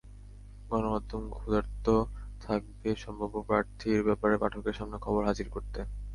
[0.69, 1.85] গণমাধ্যম ক্ষুধার্ত
[2.41, 5.79] থাকবে সম্ভাব্য প্রার্থীর ব্যাপারে পাঠকের সামনে খবর হাজির করতে।